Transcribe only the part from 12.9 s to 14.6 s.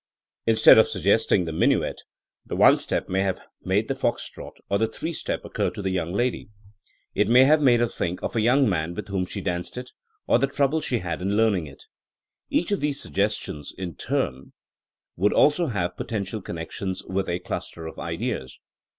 suggestions, in turn, 72 THZNEma A8 A 80IENOE